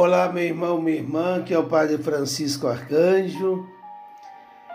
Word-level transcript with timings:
Olá, 0.00 0.32
meu 0.32 0.44
irmão, 0.44 0.80
minha 0.80 0.96
irmã, 0.96 1.42
que 1.42 1.52
é 1.52 1.58
o 1.58 1.66
Padre 1.66 1.98
Francisco 1.98 2.68
Arcanjo. 2.68 3.66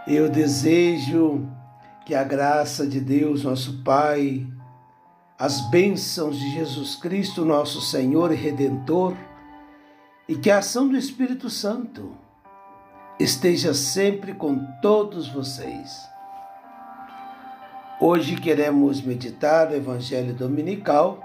Eu 0.05 0.27
desejo 0.29 1.47
que 2.05 2.13
a 2.13 2.25
graça 2.25 2.85
de 2.85 2.99
Deus, 2.99 3.45
nosso 3.45 3.81
Pai, 3.85 4.45
as 5.39 5.61
bênçãos 5.69 6.37
de 6.37 6.51
Jesus 6.51 6.97
Cristo, 6.97 7.45
nosso 7.45 7.79
Senhor 7.79 8.33
e 8.33 8.35
Redentor, 8.35 9.15
e 10.27 10.35
que 10.35 10.51
a 10.51 10.57
ação 10.57 10.89
do 10.89 10.97
Espírito 10.97 11.49
Santo 11.49 12.17
esteja 13.17 13.73
sempre 13.73 14.33
com 14.33 14.59
todos 14.81 15.29
vocês. 15.29 16.01
Hoje 17.97 18.35
queremos 18.35 19.01
meditar 19.01 19.71
o 19.71 19.73
Evangelho 19.73 20.33
Dominical, 20.33 21.17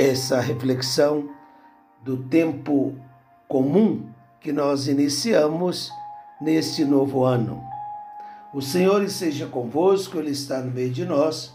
essa 0.00 0.40
reflexão 0.40 1.36
do 2.06 2.16
tempo 2.16 2.94
comum 3.48 4.08
que 4.40 4.52
nós 4.52 4.86
iniciamos 4.86 5.90
neste 6.40 6.84
novo 6.84 7.24
ano. 7.24 7.60
O 8.54 8.62
Senhor 8.62 9.02
esteja 9.02 9.48
convosco, 9.48 10.16
Ele 10.16 10.30
está 10.30 10.60
no 10.60 10.70
meio 10.70 10.90
de 10.90 11.04
nós. 11.04 11.52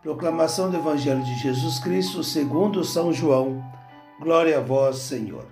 Proclamação 0.00 0.70
do 0.70 0.76
Evangelho 0.76 1.24
de 1.24 1.34
Jesus 1.40 1.80
Cristo 1.80 2.22
segundo 2.22 2.84
São 2.84 3.12
João. 3.12 3.60
Glória 4.20 4.58
a 4.58 4.60
vós, 4.60 4.98
Senhor. 4.98 5.46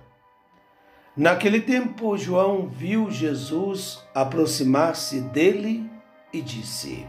Naquele 1.15 1.59
tempo, 1.59 2.17
João 2.17 2.69
viu 2.69 3.11
Jesus 3.11 4.01
aproximar-se 4.15 5.19
dele 5.19 5.91
e 6.31 6.41
disse: 6.41 7.05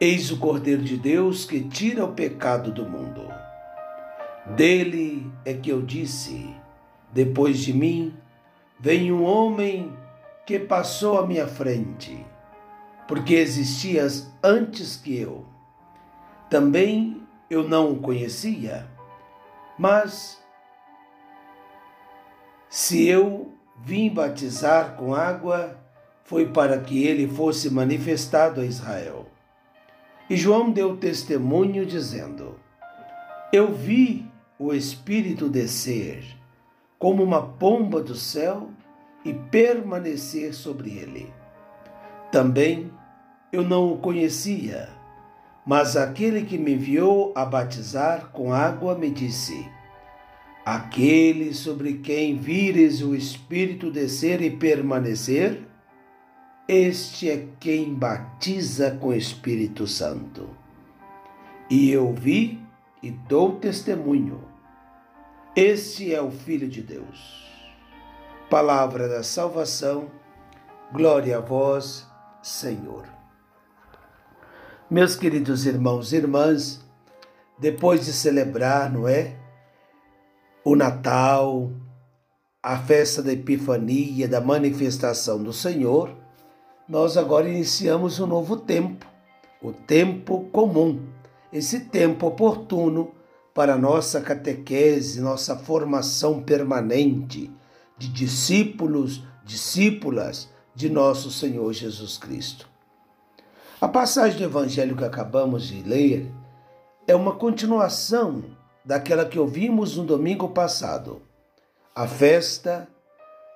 Eis 0.00 0.30
o 0.30 0.38
Cordeiro 0.38 0.82
de 0.82 0.96
Deus 0.96 1.44
que 1.44 1.60
tira 1.60 2.02
o 2.02 2.14
pecado 2.14 2.72
do 2.72 2.88
mundo. 2.88 3.49
Dele 4.46 5.30
é 5.44 5.54
que 5.54 5.70
eu 5.70 5.82
disse: 5.82 6.54
Depois 7.12 7.58
de 7.58 7.72
mim 7.72 8.14
vem 8.78 9.12
um 9.12 9.22
homem 9.24 9.92
que 10.46 10.58
passou 10.58 11.18
à 11.18 11.26
minha 11.26 11.46
frente, 11.46 12.24
porque 13.06 13.34
existias 13.34 14.32
antes 14.42 14.96
que 14.96 15.18
eu. 15.18 15.44
Também 16.48 17.22
eu 17.48 17.68
não 17.68 17.92
o 17.92 18.00
conhecia, 18.00 18.88
mas 19.78 20.42
se 22.68 23.06
eu 23.06 23.52
vim 23.82 24.08
batizar 24.08 24.94
com 24.94 25.14
água, 25.14 25.78
foi 26.22 26.46
para 26.46 26.78
que 26.78 27.04
ele 27.04 27.26
fosse 27.26 27.68
manifestado 27.68 28.60
a 28.60 28.64
Israel. 28.64 29.26
E 30.28 30.36
João 30.36 30.70
deu 30.70 30.96
testemunho 30.96 31.84
dizendo: 31.84 32.54
Eu 33.52 33.72
vi 33.72 34.29
o 34.60 34.74
Espírito 34.74 35.48
descer 35.48 36.22
como 36.98 37.22
uma 37.22 37.40
pomba 37.40 38.02
do 38.02 38.14
céu 38.14 38.68
e 39.24 39.32
permanecer 39.32 40.52
sobre 40.52 40.90
ele. 40.90 41.32
Também 42.30 42.92
eu 43.50 43.64
não 43.64 43.90
o 43.90 43.96
conhecia, 43.96 44.90
mas 45.64 45.96
aquele 45.96 46.42
que 46.42 46.58
me 46.58 46.74
enviou 46.74 47.32
a 47.34 47.42
batizar 47.46 48.28
com 48.32 48.52
água 48.52 48.94
me 48.94 49.10
disse: 49.10 49.66
Aquele 50.62 51.54
sobre 51.54 51.94
quem 51.94 52.36
vires 52.36 53.00
o 53.00 53.14
Espírito 53.14 53.90
descer 53.90 54.42
e 54.42 54.50
permanecer, 54.50 55.62
este 56.68 57.30
é 57.30 57.48
quem 57.58 57.94
batiza 57.94 58.90
com 58.90 59.08
o 59.08 59.14
Espírito 59.14 59.86
Santo. 59.86 60.50
E 61.70 61.90
eu 61.90 62.12
vi 62.12 62.59
e 63.02 63.10
dou 63.10 63.56
testemunho 63.56 64.50
este 65.56 66.14
é 66.14 66.22
o 66.22 66.30
Filho 66.30 66.68
de 66.68 66.80
Deus. 66.80 67.44
Palavra 68.48 69.08
da 69.08 69.24
salvação, 69.24 70.08
glória 70.92 71.38
a 71.38 71.40
vós, 71.40 72.06
Senhor. 72.40 73.04
Meus 74.88 75.16
queridos 75.16 75.66
irmãos 75.66 76.12
e 76.12 76.16
irmãs, 76.18 76.80
depois 77.58 78.06
de 78.06 78.12
celebrar, 78.12 78.92
não 78.92 79.08
é? 79.08 79.36
O 80.64 80.76
Natal, 80.76 81.72
a 82.62 82.78
festa 82.78 83.20
da 83.20 83.32
Epifania, 83.32 84.28
da 84.28 84.40
manifestação 84.40 85.42
do 85.42 85.52
Senhor, 85.52 86.16
nós 86.88 87.16
agora 87.16 87.48
iniciamos 87.48 88.20
um 88.20 88.26
novo 88.26 88.56
tempo, 88.56 89.04
o 89.60 89.72
tempo 89.72 90.48
comum, 90.52 91.08
esse 91.52 91.80
tempo 91.80 92.26
oportuno 92.26 93.12
para 93.52 93.76
nossa 93.76 94.20
catequese, 94.20 95.20
nossa 95.20 95.56
formação 95.56 96.42
permanente 96.42 97.50
de 97.98 98.08
discípulos, 98.08 99.22
discípulas 99.44 100.48
de 100.74 100.88
nosso 100.88 101.30
Senhor 101.30 101.72
Jesus 101.72 102.16
Cristo. 102.16 102.68
A 103.80 103.88
passagem 103.88 104.38
do 104.38 104.44
Evangelho 104.44 104.96
que 104.96 105.04
acabamos 105.04 105.66
de 105.66 105.82
ler 105.82 106.30
é 107.06 107.14
uma 107.14 107.34
continuação 107.34 108.44
daquela 108.84 109.24
que 109.24 109.38
ouvimos 109.38 109.96
no 109.96 110.04
domingo 110.04 110.48
passado, 110.50 111.22
a 111.94 112.06
festa 112.06 112.88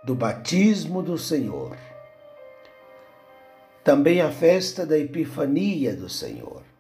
do 0.04 0.14
batismo 0.14 1.02
do 1.02 1.16
Senhor. 1.16 1.76
Também 3.82 4.20
a 4.20 4.30
festa 4.30 4.84
da 4.84 4.98
Epifania 4.98 5.94
do 5.94 6.08
Senhor. 6.08 6.73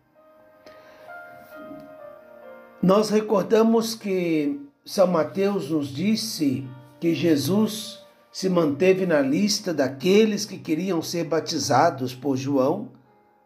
Nós 2.84 3.08
recordamos 3.08 3.94
que 3.94 4.60
São 4.84 5.06
Mateus 5.06 5.70
nos 5.70 5.88
disse 5.88 6.68
que 7.00 7.14
Jesus 7.14 8.04
se 8.30 8.46
manteve 8.50 9.06
na 9.06 9.22
lista 9.22 9.72
daqueles 9.72 10.44
que 10.44 10.58
queriam 10.58 11.00
ser 11.00 11.24
batizados 11.24 12.14
por 12.14 12.36
João, 12.36 12.92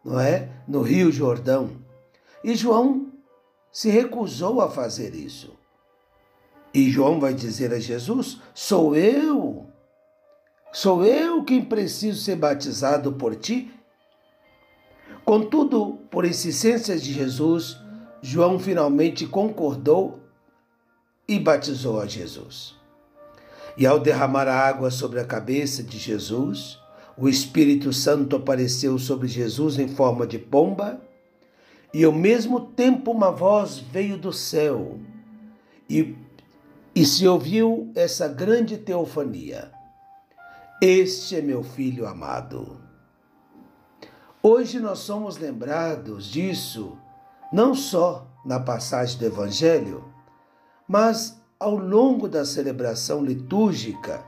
não 0.03 0.19
é? 0.19 0.49
No 0.67 0.81
Rio 0.81 1.09
Jordão. 1.09 1.69
E 2.43 2.53
João 2.53 3.13
se 3.71 3.89
recusou 3.89 4.59
a 4.59 4.69
fazer 4.69 5.15
isso. 5.15 5.57
E 6.73 6.89
João 6.89 7.17
vai 7.17 7.33
dizer 7.33 7.73
a 7.73 7.79
Jesus: 7.79 8.41
Sou 8.53 8.93
eu, 8.93 9.67
sou 10.73 11.05
eu 11.05 11.45
quem 11.45 11.63
preciso 11.63 12.21
ser 12.21 12.35
batizado 12.35 13.13
por 13.13 13.37
ti. 13.37 13.71
Contudo, 15.23 15.97
por 16.11 16.25
insistências 16.25 17.01
de 17.01 17.13
Jesus, 17.13 17.77
João 18.21 18.59
finalmente 18.59 19.25
concordou 19.25 20.19
e 21.27 21.39
batizou 21.39 21.99
a 21.99 22.05
Jesus. 22.05 22.75
E 23.77 23.85
ao 23.85 23.99
derramar 23.99 24.47
a 24.47 24.55
água 24.55 24.91
sobre 24.91 25.19
a 25.19 25.25
cabeça 25.25 25.81
de 25.81 25.97
Jesus, 25.97 26.77
o 27.17 27.29
Espírito 27.29 27.93
Santo 27.93 28.35
apareceu 28.35 28.97
sobre 28.97 29.27
Jesus 29.27 29.79
em 29.79 29.87
forma 29.87 30.27
de 30.27 30.37
pomba, 30.37 31.01
e 31.93 32.03
ao 32.03 32.11
mesmo 32.11 32.59
tempo 32.59 33.11
uma 33.11 33.31
voz 33.31 33.77
veio 33.77 34.17
do 34.17 34.33
céu, 34.33 34.99
e, 35.89 36.15
e 36.93 37.05
se 37.05 37.27
ouviu 37.27 37.91
essa 37.95 38.27
grande 38.27 38.77
teofania: 38.77 39.71
Este 40.81 41.37
é 41.37 41.41
meu 41.41 41.63
filho 41.63 42.05
amado. 42.05 42.81
Hoje 44.41 44.79
nós 44.79 44.99
somos 44.99 45.37
lembrados 45.37 46.25
disso 46.25 46.97
não 47.51 47.73
só 47.73 48.27
na 48.45 48.59
passagem 48.59 49.17
do 49.17 49.25
Evangelho, 49.25 50.03
mas 50.87 51.39
ao 51.59 51.75
longo 51.75 52.27
da 52.27 52.45
celebração 52.45 53.23
litúrgica 53.23 54.23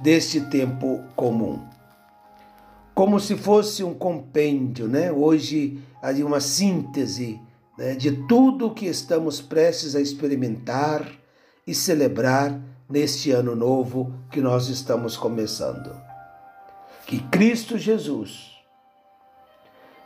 deste 0.00 0.40
tempo 0.42 1.02
comum. 1.16 1.60
Como 2.94 3.18
se 3.18 3.36
fosse 3.36 3.82
um 3.82 3.94
compêndio, 3.94 4.86
né? 4.86 5.10
Hoje, 5.10 5.82
ali 6.02 6.22
uma 6.22 6.40
síntese 6.40 7.40
né? 7.76 7.94
de 7.94 8.12
tudo 8.26 8.68
o 8.68 8.74
que 8.74 8.86
estamos 8.86 9.40
prestes 9.40 9.96
a 9.96 10.00
experimentar 10.00 11.10
e 11.66 11.74
celebrar 11.74 12.60
neste 12.88 13.30
ano 13.30 13.54
novo 13.54 14.12
que 14.30 14.40
nós 14.40 14.68
estamos 14.68 15.16
começando. 15.16 15.94
Que 17.06 17.20
Cristo 17.28 17.78
Jesus 17.78 18.49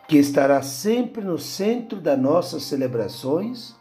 que 0.07 0.19
estará 0.19 0.63
sempre 0.63 1.25
no 1.25 1.39
centro 1.39 2.01
das 2.01 2.19
nossas 2.19 2.65
celebrações, 2.65 3.75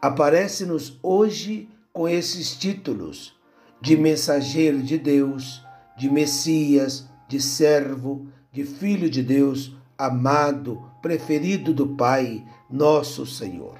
aparece-nos 0.00 0.98
hoje 1.02 1.68
com 1.92 2.08
esses 2.08 2.56
títulos 2.56 3.38
de 3.80 3.96
mensageiro 3.96 4.82
de 4.82 4.98
Deus, 4.98 5.62
de 5.96 6.10
Messias, 6.10 7.08
de 7.28 7.40
servo, 7.40 8.28
de 8.50 8.64
filho 8.64 9.10
de 9.10 9.22
Deus, 9.22 9.74
amado, 9.98 10.82
preferido 11.02 11.74
do 11.74 11.88
Pai, 11.88 12.44
nosso 12.70 13.26
Senhor. 13.26 13.78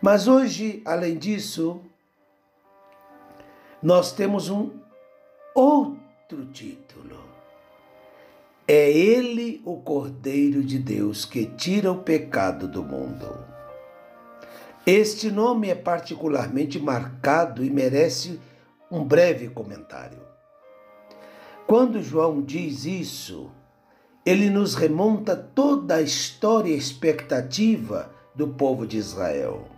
Mas 0.00 0.26
hoje, 0.26 0.82
além 0.84 1.16
disso, 1.16 1.80
nós 3.82 4.12
temos 4.12 4.48
um 4.48 4.70
outro 5.54 6.46
título 6.52 7.33
é 8.66 8.90
Ele 8.90 9.60
o 9.62 9.76
Cordeiro 9.76 10.64
de 10.64 10.78
Deus 10.78 11.26
que 11.26 11.44
tira 11.44 11.92
o 11.92 11.98
pecado 11.98 12.66
do 12.66 12.82
mundo. 12.82 13.44
Este 14.86 15.30
nome 15.30 15.68
é 15.68 15.74
particularmente 15.74 16.78
marcado 16.78 17.62
e 17.62 17.68
merece 17.68 18.40
um 18.90 19.04
breve 19.04 19.48
comentário. 19.48 20.18
Quando 21.66 22.02
João 22.02 22.40
diz 22.40 22.86
isso, 22.86 23.50
ele 24.24 24.48
nos 24.48 24.74
remonta 24.74 25.36
toda 25.36 25.96
a 25.96 26.02
história 26.02 26.70
e 26.70 26.78
expectativa 26.78 28.10
do 28.34 28.48
povo 28.48 28.86
de 28.86 28.96
Israel. 28.96 29.68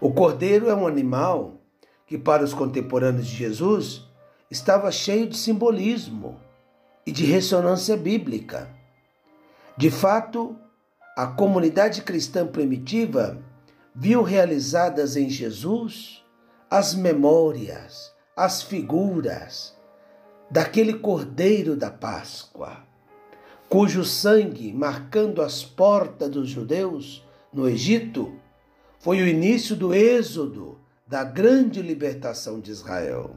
O 0.00 0.12
cordeiro 0.12 0.68
é 0.68 0.74
um 0.74 0.86
animal 0.86 1.60
que, 2.06 2.16
para 2.16 2.44
os 2.44 2.54
contemporâneos 2.54 3.26
de 3.26 3.36
Jesus, 3.36 4.04
estava 4.48 4.92
cheio 4.92 5.28
de 5.28 5.36
simbolismo 5.36 6.38
e 7.06 7.12
de 7.12 7.24
ressonância 7.24 7.96
bíblica. 7.96 8.68
De 9.76 9.90
fato, 9.90 10.56
a 11.16 11.26
comunidade 11.26 12.02
cristã 12.02 12.46
primitiva 12.46 13.42
viu 13.94 14.22
realizadas 14.22 15.16
em 15.16 15.28
Jesus 15.28 16.24
as 16.70 16.94
memórias, 16.94 18.12
as 18.36 18.62
figuras 18.62 19.76
daquele 20.50 20.94
Cordeiro 20.94 21.76
da 21.76 21.90
Páscoa, 21.90 22.84
cujo 23.68 24.04
sangue, 24.04 24.72
marcando 24.72 25.42
as 25.42 25.62
portas 25.62 26.30
dos 26.30 26.48
judeus 26.48 27.26
no 27.52 27.68
Egito, 27.68 28.32
foi 28.98 29.20
o 29.20 29.26
início 29.26 29.74
do 29.74 29.94
êxodo 29.94 30.78
da 31.06 31.24
grande 31.24 31.82
libertação 31.82 32.60
de 32.60 32.70
Israel. 32.70 33.36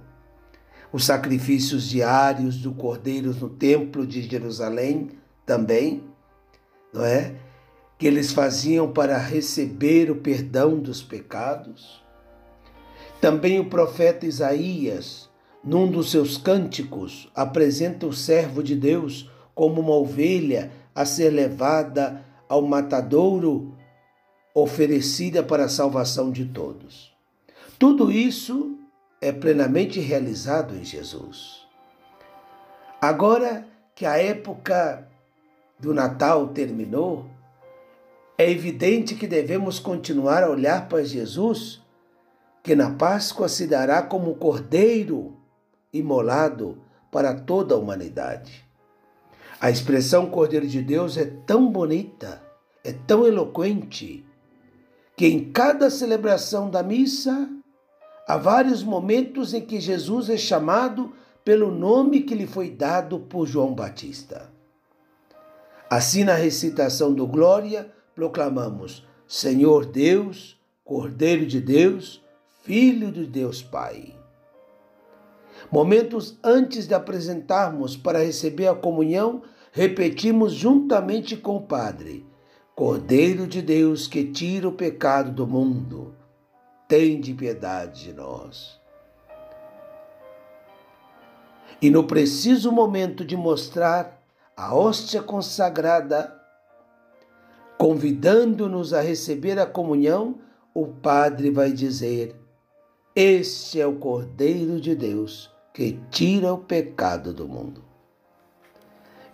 Os 0.92 1.06
sacrifícios 1.06 1.90
diários 1.90 2.58
do 2.58 2.74
cordeiro 2.74 3.34
no 3.34 3.50
templo 3.50 4.06
de 4.06 4.22
Jerusalém 4.22 5.10
também, 5.46 6.04
não 6.94 7.04
é? 7.04 7.36
Que 7.98 8.08
eles 8.08 8.32
faziam 8.32 8.92
para 8.92 9.18
receber 9.18 10.10
o 10.10 10.16
perdão 10.16 10.80
dos 10.80 11.02
pecados. 11.02 12.04
Também 13.20 13.60
o 13.60 13.70
profeta 13.70 14.26
Isaías, 14.26 15.30
num 15.64 15.90
dos 15.90 16.12
seus 16.12 16.38
cânticos, 16.38 17.30
apresenta 17.34 18.06
o 18.06 18.14
servo 18.14 18.62
de 18.62 18.76
Deus 18.76 19.30
como 19.54 19.82
uma 19.82 19.96
ovelha 19.96 20.72
a 20.94 21.06
ser 21.06 21.30
levada 21.30 22.24
ao 22.48 22.62
matadouro, 22.62 23.74
oferecida 24.54 25.42
para 25.42 25.66
a 25.66 25.70
salvação 25.70 26.32
de 26.32 26.46
todos. 26.46 27.14
Tudo 27.80 28.12
isso 28.12 28.78
é 29.26 29.32
plenamente 29.32 30.00
realizado 30.00 30.76
em 30.76 30.84
Jesus. 30.84 31.66
Agora 33.02 33.68
que 33.96 34.06
a 34.06 34.18
época 34.20 35.08
do 35.80 35.96
Natal 35.96 36.50
terminou, 36.50 37.26
é 38.38 38.52
evidente 38.52 39.16
que 39.16 39.26
devemos 39.26 39.80
continuar 39.80 40.44
a 40.44 40.50
olhar 40.52 40.88
para 40.88 41.04
Jesus, 41.04 41.82
que 42.62 42.76
na 42.76 42.92
Páscoa 42.92 43.50
se 43.50 43.66
dará 43.66 44.04
como 44.04 44.36
cordeiro 44.36 45.36
imolado 45.92 46.78
para 47.12 47.34
toda 47.34 47.74
a 47.74 47.80
humanidade. 47.80 48.64
A 49.60 49.72
expressão 49.72 50.30
Cordeiro 50.30 50.68
de 50.68 50.84
Deus 50.84 51.18
é 51.18 51.26
tão 51.26 51.72
bonita, 51.72 52.44
é 52.84 52.94
tão 52.94 53.26
eloquente, 53.26 54.24
que 55.18 55.26
em 55.26 55.52
cada 55.52 55.90
celebração 55.90 56.70
da 56.70 56.84
missa 56.84 57.50
há 58.28 58.38
vários 58.38 58.84
momentos 58.84 59.54
em 59.54 59.62
que 59.62 59.80
Jesus 59.80 60.30
é 60.30 60.38
chamado 60.38 61.14
pelo 61.44 61.72
nome 61.72 62.22
que 62.22 62.34
lhe 62.34 62.48
foi 62.48 62.70
dado 62.72 63.20
por 63.20 63.46
João 63.46 63.74
Batista. 63.74 64.52
Assim, 65.90 66.24
na 66.24 66.34
recitação 66.34 67.14
do 67.14 67.28
Glória, 67.28 67.92
proclamamos: 68.16 69.06
Senhor 69.28 69.86
Deus, 69.86 70.60
Cordeiro 70.84 71.46
de 71.46 71.62
Deus, 71.62 72.24
Filho 72.64 73.12
de 73.12 73.26
Deus 73.26 73.62
Pai. 73.62 74.16
Momentos 75.72 76.38
antes 76.44 76.88
de 76.88 76.94
apresentarmos 76.94 77.96
para 77.96 78.24
receber 78.24 78.68
a 78.68 78.76
comunhão, 78.76 79.44
repetimos 79.72 80.54
juntamente 80.54 81.38
com 81.38 81.58
o 81.58 81.62
Padre: 81.62 82.26
Cordeiro 82.76 83.46
de 83.46 83.62
Deus 83.62 84.08
que 84.08 84.24
tira 84.24 84.68
o 84.68 84.72
pecado 84.72 85.32
do 85.32 85.46
mundo, 85.46 86.16
tem 86.88 87.20
de 87.20 87.34
piedade 87.34 88.06
de 88.06 88.14
nós. 88.14 88.80
E 91.82 91.90
no 91.90 92.06
preciso 92.06 92.72
momento 92.72 93.26
de 93.26 93.36
mostrar 93.36 94.24
a 94.56 94.74
hóstia 94.74 95.22
consagrada, 95.22 96.34
convidando-nos 97.78 98.94
a 98.94 99.02
receber 99.02 99.60
a 99.60 99.66
comunhão, 99.66 100.40
o 100.74 100.88
Padre 100.88 101.52
vai 101.52 101.72
dizer: 101.72 102.36
Este 103.16 103.82
é 103.82 103.86
o 103.86 103.98
Cordeiro 103.98 104.80
de 104.80 104.96
Deus 104.96 105.54
que 105.74 106.00
tira 106.10 106.54
o 106.54 106.58
pecado 106.58 107.34
do 107.34 107.48
mundo. 107.48 107.84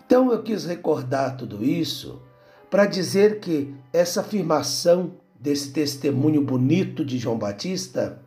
Então 0.03 0.31
eu 0.31 0.41
quis 0.41 0.65
recordar 0.65 1.37
tudo 1.37 1.63
isso 1.63 2.21
para 2.69 2.85
dizer 2.85 3.39
que 3.39 3.73
essa 3.93 4.21
afirmação 4.21 5.20
desse 5.41 5.71
testemunho 5.71 6.43
bonito 6.43 7.03
de 7.03 7.17
João 7.17 7.37
Batista 7.37 8.21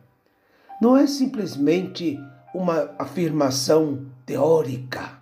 não 0.81 0.97
é 0.97 1.07
simplesmente 1.07 2.19
uma 2.53 2.93
afirmação 2.99 4.05
teórica, 4.25 5.21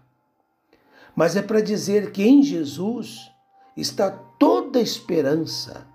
mas 1.15 1.35
é 1.35 1.41
para 1.41 1.61
dizer 1.61 2.11
que 2.11 2.23
em 2.23 2.41
Jesus 2.41 3.31
está 3.77 4.09
toda 4.09 4.79
a 4.79 4.81
esperança. 4.81 5.85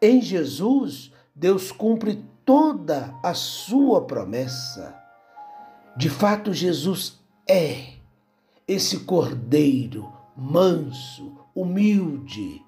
Em 0.00 0.20
Jesus, 0.22 1.12
Deus 1.34 1.70
cumpre 1.70 2.24
toda 2.44 3.14
a 3.22 3.34
sua 3.34 4.06
promessa. 4.06 4.96
De 5.96 6.08
fato, 6.08 6.54
Jesus 6.54 7.18
é 7.46 7.94
esse 8.66 9.00
cordeiro 9.00 10.10
manso, 10.34 11.32
humilde, 11.54 12.62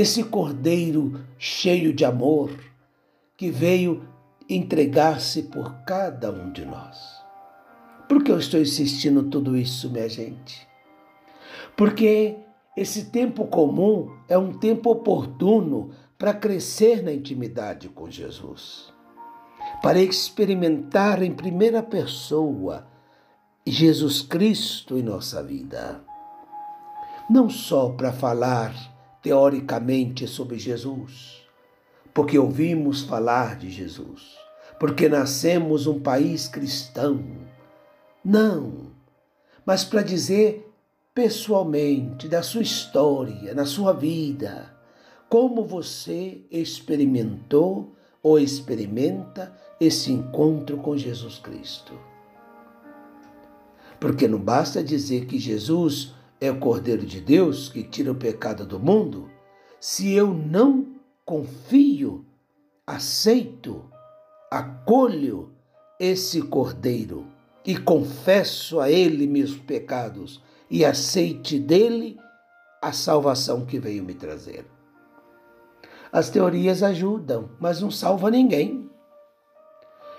esse 0.00 0.24
cordeiro 0.24 1.24
cheio 1.38 1.92
de 1.92 2.04
amor 2.04 2.50
que 3.36 3.50
veio 3.50 4.06
entregar-se 4.48 5.44
por 5.44 5.72
cada 5.84 6.30
um 6.30 6.52
de 6.52 6.64
nós. 6.64 7.22
Por 8.08 8.22
que 8.22 8.30
eu 8.30 8.38
estou 8.38 8.60
insistindo 8.60 9.24
tudo 9.24 9.56
isso, 9.56 9.90
minha 9.90 10.08
gente? 10.08 10.66
Porque 11.76 12.36
esse 12.76 13.06
tempo 13.06 13.46
comum 13.46 14.10
é 14.28 14.38
um 14.38 14.52
tempo 14.52 14.90
oportuno 14.90 15.90
para 16.16 16.32
crescer 16.34 17.02
na 17.02 17.12
intimidade 17.12 17.88
com 17.88 18.10
Jesus 18.10 18.92
para 19.82 20.00
experimentar 20.00 21.22
em 21.22 21.32
primeira 21.32 21.82
pessoa 21.82 22.86
Jesus 23.66 24.22
Cristo 24.22 24.96
em 24.96 25.02
nossa 25.02 25.42
vida. 25.42 26.00
Não 27.30 27.48
só 27.48 27.90
para 27.90 28.12
falar 28.12 28.74
teoricamente 29.28 30.26
sobre 30.26 30.58
Jesus, 30.58 31.42
porque 32.14 32.38
ouvimos 32.38 33.02
falar 33.02 33.58
de 33.58 33.70
Jesus, 33.70 34.38
porque 34.80 35.06
nascemos 35.06 35.86
um 35.86 36.00
país 36.00 36.48
cristão. 36.48 37.22
Não, 38.24 38.90
mas 39.66 39.84
para 39.84 40.00
dizer 40.00 40.72
pessoalmente 41.14 42.26
da 42.26 42.42
sua 42.42 42.62
história, 42.62 43.52
na 43.52 43.66
sua 43.66 43.92
vida, 43.92 44.74
como 45.28 45.62
você 45.62 46.40
experimentou 46.50 47.94
ou 48.22 48.38
experimenta 48.38 49.54
esse 49.78 50.10
encontro 50.10 50.78
com 50.78 50.96
Jesus 50.96 51.38
Cristo. 51.38 51.92
Porque 54.00 54.26
não 54.26 54.38
basta 54.38 54.82
dizer 54.82 55.26
que 55.26 55.38
Jesus 55.38 56.14
é 56.40 56.50
o 56.50 56.58
Cordeiro 56.58 57.04
de 57.04 57.20
Deus 57.20 57.68
que 57.68 57.82
tira 57.82 58.12
o 58.12 58.14
pecado 58.14 58.64
do 58.64 58.78
mundo, 58.78 59.30
se 59.80 60.12
eu 60.12 60.32
não 60.32 60.94
confio, 61.24 62.24
aceito, 62.86 63.84
acolho 64.50 65.52
esse 65.98 66.42
Cordeiro 66.42 67.26
e 67.64 67.76
confesso 67.76 68.80
a 68.80 68.90
Ele 68.90 69.26
meus 69.26 69.56
pecados 69.56 70.42
e 70.70 70.84
aceite 70.84 71.58
dele 71.58 72.16
a 72.80 72.92
salvação 72.92 73.66
que 73.66 73.78
veio 73.78 74.04
me 74.04 74.14
trazer. 74.14 74.64
As 76.10 76.30
teorias 76.30 76.82
ajudam, 76.82 77.50
mas 77.60 77.80
não 77.80 77.90
salva 77.90 78.30
ninguém. 78.30 78.88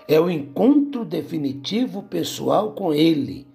É 0.07 0.19
o 0.19 0.29
encontro 0.29 1.05
definitivo 1.05 2.03
pessoal 2.03 2.73
com 2.73 2.93
Ele 2.93 3.48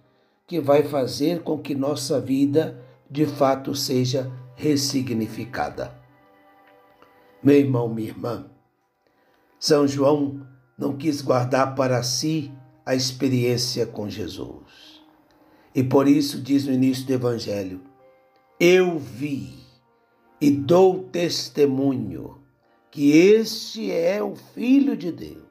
que 0.46 0.60
vai 0.60 0.82
fazer 0.82 1.42
com 1.42 1.58
que 1.58 1.74
nossa 1.74 2.20
vida 2.20 2.80
de 3.10 3.26
fato 3.26 3.74
seja 3.74 4.30
ressignificada. 4.54 5.94
Meu 7.42 7.56
irmão, 7.56 7.88
minha 7.88 8.08
irmã, 8.08 8.50
São 9.58 9.86
João 9.86 10.46
não 10.78 10.96
quis 10.96 11.22
guardar 11.22 11.74
para 11.74 12.02
si 12.02 12.52
a 12.84 12.94
experiência 12.94 13.86
com 13.86 14.08
Jesus. 14.08 15.02
E 15.74 15.82
por 15.82 16.06
isso 16.06 16.40
diz 16.40 16.66
no 16.66 16.72
início 16.72 17.06
do 17.06 17.12
Evangelho: 17.12 17.80
Eu 18.60 18.98
vi 18.98 19.54
e 20.40 20.50
dou 20.50 21.04
testemunho 21.04 22.42
que 22.90 23.10
este 23.10 23.90
é 23.90 24.22
o 24.22 24.36
Filho 24.36 24.96
de 24.96 25.10
Deus. 25.10 25.42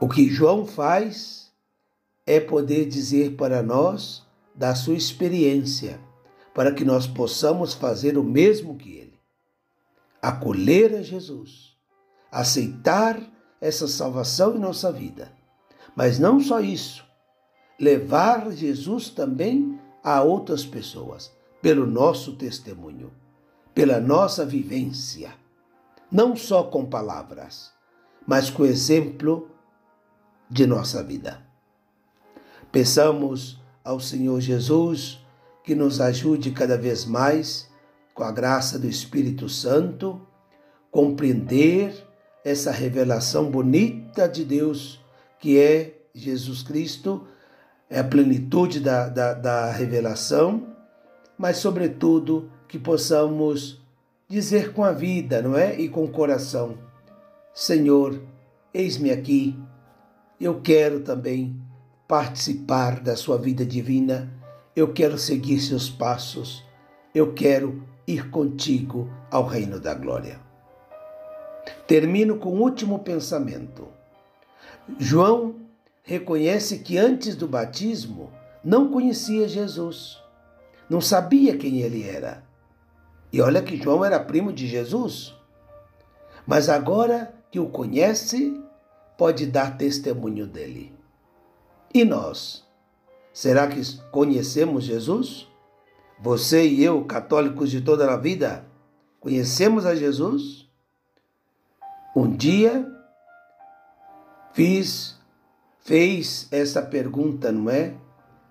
O 0.00 0.08
que 0.08 0.28
João 0.30 0.64
faz 0.64 1.49
é 2.26 2.38
poder 2.38 2.86
dizer 2.86 3.36
para 3.36 3.62
nós 3.62 4.26
da 4.54 4.74
sua 4.74 4.94
experiência, 4.94 6.00
para 6.54 6.72
que 6.72 6.84
nós 6.84 7.06
possamos 7.06 7.72
fazer 7.72 8.18
o 8.18 8.22
mesmo 8.22 8.76
que 8.76 8.90
ele. 8.90 9.18
Acolher 10.20 10.94
a 10.96 11.02
Jesus, 11.02 11.76
aceitar 12.30 13.20
essa 13.60 13.88
salvação 13.88 14.56
em 14.56 14.58
nossa 14.58 14.92
vida. 14.92 15.32
Mas 15.96 16.18
não 16.18 16.40
só 16.40 16.60
isso, 16.60 17.04
levar 17.78 18.50
Jesus 18.52 19.08
também 19.08 19.78
a 20.02 20.22
outras 20.22 20.64
pessoas, 20.64 21.32
pelo 21.62 21.86
nosso 21.86 22.36
testemunho, 22.36 23.12
pela 23.74 24.00
nossa 24.00 24.44
vivência, 24.44 25.32
não 26.10 26.34
só 26.36 26.64
com 26.64 26.84
palavras, 26.84 27.72
mas 28.26 28.50
com 28.50 28.64
exemplo 28.64 29.50
de 30.50 30.66
nossa 30.66 31.02
vida. 31.02 31.49
Peçamos 32.72 33.60
ao 33.84 33.98
Senhor 33.98 34.40
Jesus 34.40 35.18
que 35.64 35.74
nos 35.74 36.00
ajude 36.00 36.52
cada 36.52 36.78
vez 36.78 37.04
mais, 37.04 37.68
com 38.14 38.22
a 38.22 38.30
graça 38.30 38.78
do 38.78 38.86
Espírito 38.86 39.48
Santo, 39.48 40.20
compreender 40.90 41.94
essa 42.44 42.70
revelação 42.70 43.50
bonita 43.50 44.28
de 44.28 44.44
Deus 44.44 45.00
que 45.38 45.58
é 45.58 45.98
Jesus 46.14 46.62
Cristo, 46.62 47.26
é 47.88 47.98
a 47.98 48.04
plenitude 48.04 48.78
da, 48.78 49.08
da, 49.08 49.34
da 49.34 49.70
revelação, 49.72 50.68
mas, 51.36 51.56
sobretudo, 51.56 52.50
que 52.68 52.78
possamos 52.78 53.80
dizer 54.28 54.72
com 54.72 54.84
a 54.84 54.92
vida, 54.92 55.42
não 55.42 55.56
é? 55.56 55.80
E 55.80 55.88
com 55.88 56.04
o 56.04 56.10
coração: 56.10 56.78
Senhor, 57.54 58.22
eis-me 58.72 59.10
aqui, 59.10 59.58
eu 60.40 60.60
quero 60.60 61.00
também 61.00 61.60
participar 62.10 62.98
da 62.98 63.14
sua 63.14 63.38
vida 63.38 63.64
divina, 63.64 64.28
eu 64.74 64.92
quero 64.92 65.16
seguir 65.16 65.60
seus 65.60 65.88
passos, 65.88 66.64
eu 67.14 67.32
quero 67.32 67.86
ir 68.04 68.30
contigo 68.30 69.08
ao 69.30 69.46
reino 69.46 69.78
da 69.78 69.94
glória. 69.94 70.40
Termino 71.86 72.36
com 72.36 72.48
o 72.48 72.56
um 72.56 72.62
último 72.62 72.98
pensamento. 72.98 73.86
João 74.98 75.54
reconhece 76.02 76.80
que 76.80 76.98
antes 76.98 77.36
do 77.36 77.46
batismo 77.46 78.32
não 78.64 78.90
conhecia 78.90 79.46
Jesus 79.46 80.20
não 80.90 81.00
sabia 81.00 81.56
quem 81.56 81.82
ele 81.82 82.02
era. 82.02 82.42
E 83.32 83.40
olha 83.40 83.62
que 83.62 83.80
João 83.80 84.04
era 84.04 84.18
primo 84.18 84.52
de 84.52 84.66
Jesus. 84.66 85.32
Mas 86.44 86.68
agora 86.68 87.32
que 87.48 87.60
o 87.60 87.68
conhece, 87.68 88.60
pode 89.16 89.46
dar 89.46 89.78
testemunho 89.78 90.48
dele. 90.48 90.92
E 91.92 92.04
nós? 92.04 92.64
Será 93.32 93.66
que 93.66 93.80
conhecemos 94.10 94.84
Jesus? 94.84 95.48
Você 96.20 96.66
e 96.66 96.84
eu, 96.84 97.04
católicos 97.04 97.70
de 97.70 97.80
toda 97.80 98.12
a 98.12 98.16
vida, 98.16 98.64
conhecemos 99.18 99.86
a 99.86 99.94
Jesus? 99.94 100.68
Um 102.14 102.30
dia 102.30 102.86
fiz, 104.52 105.18
fez 105.80 106.48
essa 106.52 106.82
pergunta, 106.82 107.50
não 107.50 107.70
é? 107.70 107.94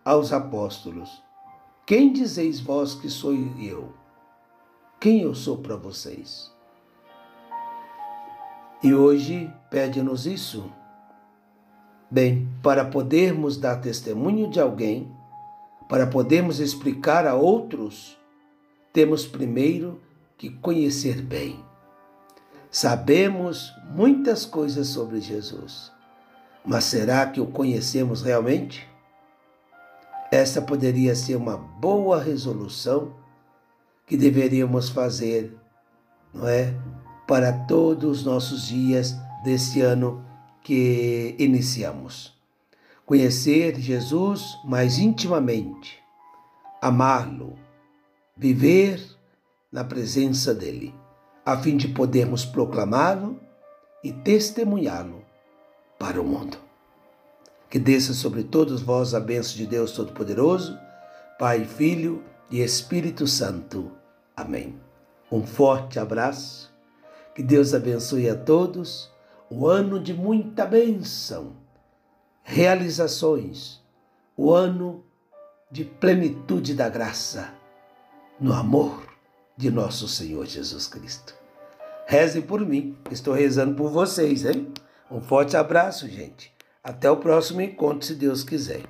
Aos 0.04 0.34
apóstolos. 0.34 1.22
Quem 1.86 2.12
dizeis 2.12 2.60
vós 2.60 2.96
que 2.96 3.10
sou 3.10 3.34
eu? 3.34 3.94
Quem 5.00 5.22
eu 5.22 5.34
sou 5.34 5.58
para 5.58 5.76
vocês? 5.76 6.52
E 8.84 8.94
hoje 8.94 9.52
pede-nos 9.70 10.26
isso. 10.26 10.72
Bem, 12.12 12.50
para 12.64 12.84
podermos 12.84 13.56
dar 13.56 13.76
testemunho 13.76 14.50
de 14.50 14.60
alguém, 14.60 15.12
para 15.88 16.08
podermos 16.08 16.60
explicar 16.60 17.28
a 17.28 17.36
outros, 17.36 18.18
temos 18.92 19.28
primeiro 19.28 20.02
que 20.36 20.50
conhecer 20.50 21.22
bem. 21.22 21.64
Sabemos 22.72 23.72
muitas 23.92 24.44
coisas 24.44 24.88
sobre 24.88 25.22
Jesus, 25.22 25.92
mas 26.66 26.86
será 26.86 27.28
que 27.28 27.40
o 27.40 27.46
conhecemos 27.46 28.24
realmente? 28.24 28.88
Essa 30.32 30.62
poderia 30.62 31.16
ser 31.16 31.36
uma 31.36 31.58
boa 31.58 32.20
resolução 32.20 33.14
que 34.08 34.18
deveríamos 34.18 34.90
fazer, 34.90 35.56
não 36.34 36.48
é? 36.48 36.74
Para 37.28 37.54
todos 37.54 38.20
os 38.20 38.26
nossos 38.26 38.68
dias 38.68 39.16
desse 39.44 39.82
ano 39.82 40.29
que 40.70 41.34
iniciamos. 41.40 42.32
Conhecer 43.04 43.80
Jesus 43.80 44.56
mais 44.64 45.00
intimamente, 45.00 45.98
amá-lo, 46.80 47.58
viver 48.38 49.04
na 49.72 49.84
presença 49.84 50.54
dele, 50.54 50.94
a 51.44 51.58
fim 51.58 51.76
de 51.76 51.88
podermos 51.88 52.46
proclamá-lo 52.46 53.40
e 54.04 54.14
testemunhá-lo 54.14 55.26
para 55.98 56.22
o 56.22 56.24
mundo. 56.24 56.60
Que 57.68 57.80
desça 57.80 58.14
sobre 58.14 58.44
todos 58.44 58.80
vós 58.80 59.16
a 59.16 59.20
bênção 59.20 59.58
de 59.58 59.66
Deus 59.66 59.94
Todo-Poderoso, 59.94 60.78
Pai, 61.40 61.66
Filho 61.66 62.24
e 62.52 62.62
Espírito 62.62 63.26
Santo. 63.26 63.92
Amém. 64.38 64.80
Um 65.32 65.44
forte 65.44 65.98
abraço. 65.98 66.72
Que 67.34 67.42
Deus 67.42 67.74
abençoe 67.74 68.30
a 68.30 68.36
todos. 68.36 69.10
O 69.52 69.68
ano 69.68 70.00
de 70.00 70.14
muita 70.14 70.66
bênção, 70.66 71.56
realizações, 72.44 73.82
o 74.38 74.54
ano 74.54 75.04
de 75.72 75.84
plenitude 75.84 76.76
da 76.76 76.88
graça, 76.88 77.52
no 78.40 78.54
amor 78.54 79.08
de 79.58 79.72
nosso 79.72 80.08
Senhor 80.08 80.46
Jesus 80.46 80.88
Cristo. 80.88 81.34
Rezem 82.06 82.44
por 82.44 82.62
mim, 82.62 82.96
estou 83.12 83.34
rezando 83.34 83.76
por 83.76 83.90
vocês, 83.90 84.46
hein? 84.46 84.72
Um 85.10 85.20
forte 85.20 85.58
abraço, 85.58 86.08
gente. 86.08 86.54
Até 86.84 87.10
o 87.10 87.18
próximo 87.18 87.62
encontro, 87.62 88.06
se 88.06 88.14
Deus 88.14 88.44
quiser. 88.44 88.84